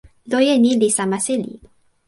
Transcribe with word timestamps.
loje 0.31 0.53
ni 0.63 0.71
li 0.81 0.89
sama 0.97 1.17
seli. 1.25 1.53